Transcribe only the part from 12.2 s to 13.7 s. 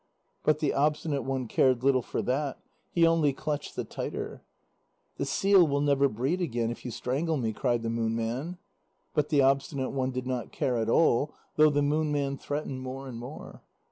threatened more and more.